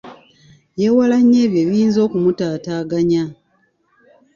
Yeewala 0.79 1.15
nnyo 1.21 1.39
ebyo 1.45 1.59
ebiyinza 1.63 1.99
okumutaataaganya. 2.07 3.23